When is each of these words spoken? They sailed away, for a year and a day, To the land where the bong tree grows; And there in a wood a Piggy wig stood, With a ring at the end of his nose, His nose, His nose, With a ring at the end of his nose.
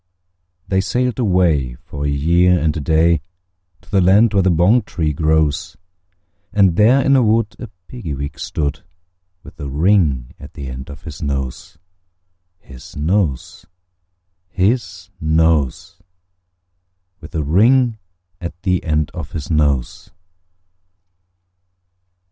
They 0.67 0.81
sailed 0.81 1.19
away, 1.19 1.75
for 1.75 2.05
a 2.05 2.09
year 2.09 2.57
and 2.59 2.75
a 2.75 2.79
day, 2.79 3.21
To 3.81 3.91
the 3.91 4.01
land 4.01 4.33
where 4.33 4.41
the 4.41 4.49
bong 4.49 4.81
tree 4.81 5.13
grows; 5.13 5.77
And 6.51 6.75
there 6.75 7.05
in 7.05 7.15
a 7.15 7.21
wood 7.21 7.55
a 7.59 7.67
Piggy 7.87 8.15
wig 8.15 8.39
stood, 8.39 8.83
With 9.43 9.59
a 9.59 9.69
ring 9.69 10.33
at 10.39 10.55
the 10.55 10.69
end 10.69 10.89
of 10.89 11.03
his 11.03 11.21
nose, 11.21 11.77
His 12.57 12.95
nose, 12.95 13.67
His 14.49 15.11
nose, 15.19 16.01
With 17.19 17.35
a 17.35 17.43
ring 17.43 17.99
at 18.39 18.59
the 18.63 18.83
end 18.83 19.11
of 19.13 19.33
his 19.33 19.51
nose. 19.51 20.09